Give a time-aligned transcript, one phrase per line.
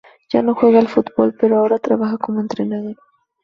[0.31, 2.95] Ya no juega al fútbol, pero ahora trabaja como entrenador.